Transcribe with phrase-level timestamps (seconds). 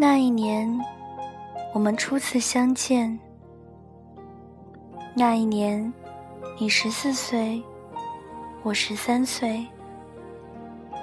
[0.00, 0.80] 那一年，
[1.74, 3.18] 我们初次相见。
[5.14, 5.92] 那一年，
[6.56, 7.60] 你十四岁，
[8.62, 9.66] 我十三岁。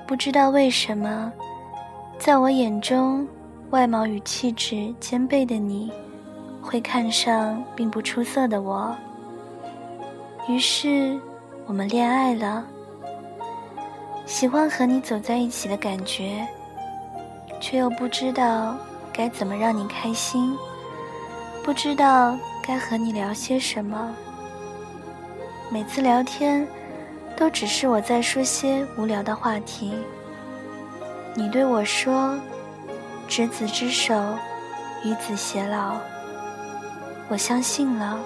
[0.07, 1.32] 不知道为什么，
[2.18, 3.27] 在我眼中，
[3.71, 5.91] 外貌与气质兼备的你，
[6.62, 8.96] 会看上并不出色的我。
[10.48, 11.20] 于是，
[11.66, 12.66] 我们恋爱了。
[14.25, 16.45] 喜欢和你走在一起的感觉。
[17.61, 18.77] 却又不知道
[19.11, 20.55] 该怎么让你开心，
[21.63, 24.13] 不知道该和你聊些什么。
[25.70, 26.67] 每次聊天，
[27.35, 29.95] 都只是我在说些无聊的话题。
[31.34, 32.37] 你对我说
[33.27, 34.13] ：“执子之手，
[35.03, 35.95] 与子偕老。”
[37.29, 38.20] 我相信了。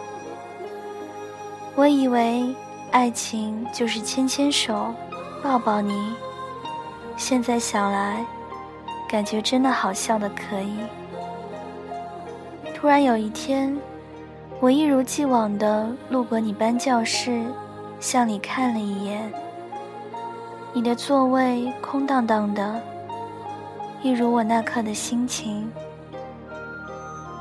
[1.75, 2.53] 我以为
[2.91, 4.93] 爱情就是牵牵手，
[5.43, 6.13] 抱抱你。
[7.17, 8.25] 现在想来。
[9.09, 10.77] 感觉真的好笑的可以。
[12.75, 13.75] 突然有一天，
[14.59, 17.43] 我一如既往的路过你班教室，
[17.99, 19.33] 向你看了一眼。
[20.73, 22.79] 你的座位空荡荡的，
[24.03, 25.67] 一如我那刻的心情。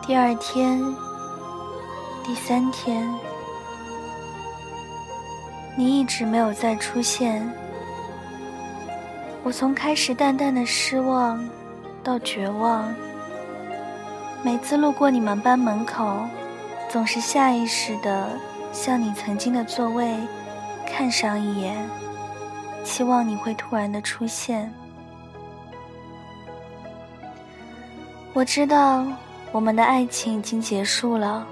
[0.00, 0.82] 第二天，
[2.24, 3.06] 第三天，
[5.76, 7.46] 你一直没有再出现。
[9.48, 11.42] 我从开始淡淡的失望。
[12.04, 12.94] 到绝望。
[14.42, 16.28] 每次路过你们班门口，
[16.90, 18.28] 总是下意识的
[18.74, 20.14] 向你曾经的座位
[20.86, 21.74] 看上一眼，
[22.84, 24.70] 期望你会突然的出现。
[28.34, 29.02] 我知道
[29.50, 31.46] 我们的爱情已经结束了，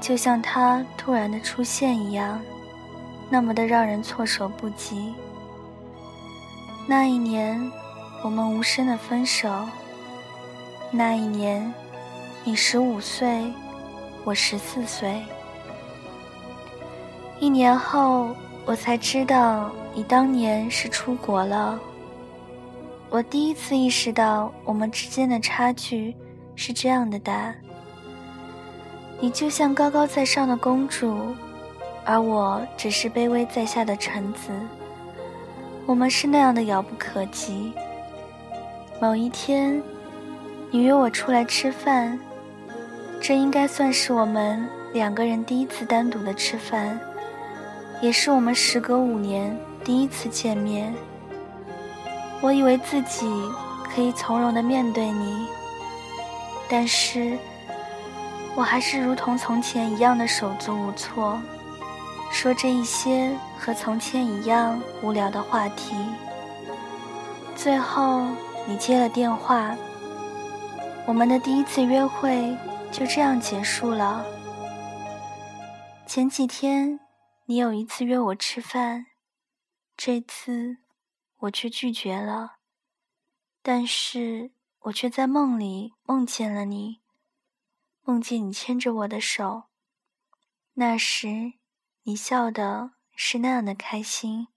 [0.00, 2.40] 就像他突然的出现一样，
[3.28, 5.12] 那么的让人措手不及。
[6.86, 7.70] 那一年。
[8.22, 9.50] 我们无声的分手。
[10.90, 11.74] 那一年，
[12.42, 13.52] 你十五岁，
[14.24, 15.22] 我十四岁。
[17.38, 18.34] 一年后，
[18.64, 21.78] 我才知道你当年是出国了。
[23.10, 26.16] 我第一次意识到我们之间的差距
[26.56, 27.54] 是这样的大。
[29.20, 31.36] 你就像高高在上的公主，
[32.06, 34.50] 而我只是卑微在下的臣子。
[35.86, 37.72] 我们是那样的遥不可及。
[39.00, 39.82] 某一天，
[40.70, 42.18] 你约我出来吃饭，
[43.20, 46.98] 这应该算是我们两个人第一次单独的吃饭，
[48.00, 50.94] 也是我们时隔五年第一次见面。
[52.40, 53.26] 我以为自己
[53.94, 55.46] 可以从容的面对你，
[56.68, 57.36] 但是
[58.54, 61.38] 我还是如同从前一样的手足无措，
[62.34, 65.94] 说着一些和从前一样无聊的话题，
[67.54, 68.28] 最后。
[68.66, 69.76] 你接了电话，
[71.06, 72.56] 我们的第一次约会
[72.90, 74.24] 就这样结束了。
[76.06, 76.98] 前几天
[77.44, 79.04] 你有一次约我吃饭，
[79.98, 80.78] 这次
[81.40, 82.52] 我却拒绝了，
[83.62, 84.52] 但是
[84.84, 87.02] 我却在梦里梦见了你，
[88.02, 89.64] 梦见你牵着我的手，
[90.72, 91.52] 那时
[92.06, 94.48] 你笑的是那样的开心。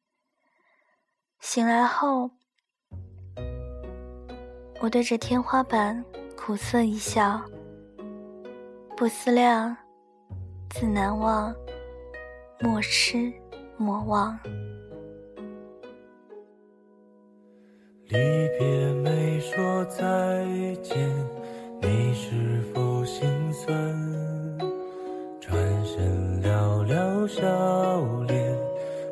[1.39, 2.31] 醒来后。
[4.81, 6.03] 我对着天花板
[6.35, 7.41] 苦涩一笑，
[8.97, 9.75] 不思量，
[10.69, 11.55] 自难忘，
[12.59, 13.33] 莫失
[13.77, 14.37] 莫忘。
[18.07, 18.17] 离
[18.59, 20.45] 别没说再
[20.83, 21.09] 见，
[21.81, 24.06] 你是否心酸？
[27.37, 28.57] 笑脸，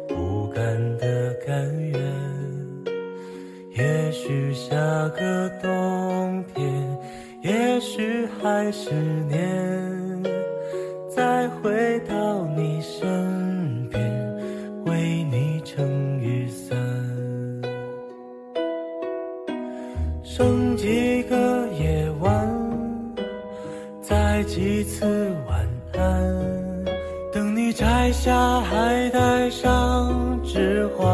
[0.07, 0.63] 不甘
[0.97, 2.01] 的甘愿。
[3.75, 4.75] 也许下
[5.09, 6.97] 个冬天，
[7.43, 8.95] 也许还是
[9.29, 10.23] 年，
[11.07, 14.01] 再回到你身边，
[14.85, 16.75] 为你撑雨伞。
[20.23, 22.49] 剩几个夜晚，
[24.01, 25.05] 再几次
[25.47, 26.54] 晚安，
[28.25, 31.05] 下，还带上指环。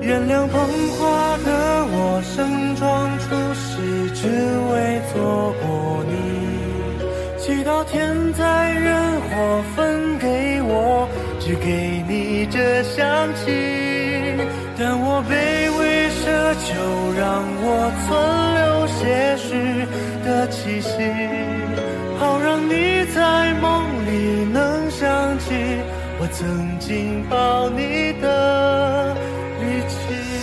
[0.00, 0.58] 原谅捧
[0.98, 2.82] 花的我，盛装
[3.20, 3.24] 出
[3.54, 6.12] 席，只为错过你。
[7.38, 8.90] 祈祷天灾人
[9.30, 11.06] 祸分给我，
[11.38, 13.06] 只给你这香
[13.36, 13.46] 气。
[14.76, 15.30] 但我卑
[15.78, 16.24] 微奢
[16.66, 16.74] 求，
[17.16, 17.22] 让
[17.62, 17.66] 我
[18.02, 18.10] 存
[18.58, 19.00] 留些
[19.36, 19.46] 许
[20.26, 20.98] 的气息，
[22.72, 25.52] 你在梦里能想起。
[26.18, 29.14] 我曾经抱你的
[29.60, 30.41] 力气。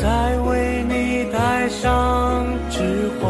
[0.00, 0.06] 再
[0.46, 3.28] 为你戴上指环。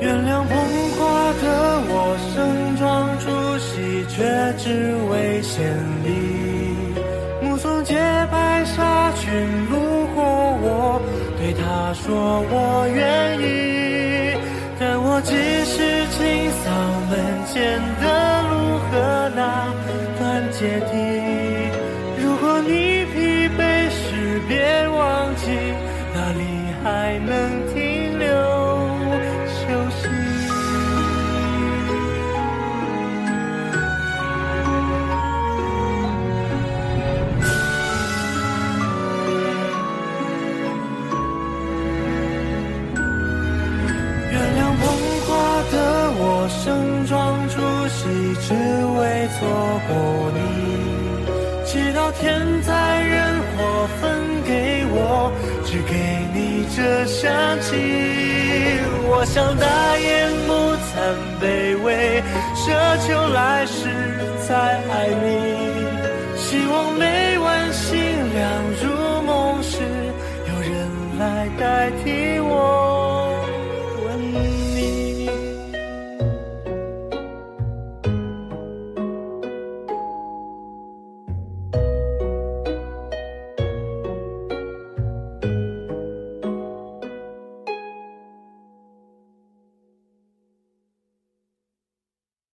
[0.00, 0.56] 原谅捧
[0.96, 1.00] 花
[1.42, 1.44] 的
[1.90, 1.92] 我
[2.32, 2.82] 盛装
[3.20, 3.28] 出
[3.58, 4.16] 席，却
[4.56, 5.12] 只为
[5.42, 5.60] 献
[6.02, 6.08] 礼。
[7.42, 7.94] 目送洁
[8.30, 9.30] 白纱裙
[9.70, 9.76] 路
[10.14, 10.24] 过
[10.62, 10.98] 我，
[11.36, 14.40] 对他说我愿意。
[14.80, 15.36] 但我只
[15.66, 15.76] 是
[16.16, 16.64] 清扫
[17.10, 17.12] 门
[17.46, 18.04] 前的
[18.48, 18.52] 路
[18.88, 18.90] 和
[19.36, 19.68] 那
[20.18, 20.20] 段
[20.50, 20.92] 阶梯。
[22.18, 22.91] 如果你，
[24.52, 25.46] 别忘记
[26.14, 26.42] 哪里
[26.84, 27.30] 还能
[27.72, 28.26] 停留
[29.48, 29.60] 休
[29.96, 30.00] 息。
[44.30, 44.84] 原谅捧
[45.24, 45.30] 花
[45.72, 45.74] 的
[46.18, 46.22] 我
[46.62, 46.62] 盛
[47.06, 47.10] 装
[47.48, 47.54] 出
[47.88, 48.00] 席，
[48.42, 48.52] 只
[48.98, 49.00] 为
[49.38, 49.40] 错
[49.88, 49.90] 过
[50.34, 50.38] 你。
[51.64, 52.20] 直到天
[52.60, 52.70] 灾
[53.00, 53.31] 人
[56.74, 57.30] 这香
[57.60, 57.70] 气。
[59.04, 59.66] 我想大
[59.98, 60.52] 言不
[60.88, 60.92] 惭
[61.40, 61.44] 卑
[61.82, 62.22] 微，
[62.54, 62.64] 奢
[63.06, 63.78] 求来世
[64.48, 64.50] 再
[64.90, 64.92] 爱
[65.22, 65.31] 你。